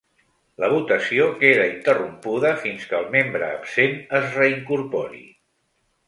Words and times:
La 0.61 0.67
votació 0.73 1.25
queda 1.41 1.65
interrompuda 1.73 2.53
fins 2.63 2.87
que 2.93 2.97
el 2.99 3.05
membre 3.15 3.49
absent 3.59 3.93
es 4.21 4.25
reincorpori. 4.39 5.21